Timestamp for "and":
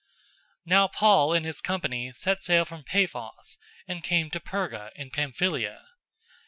1.35-1.45, 3.87-4.03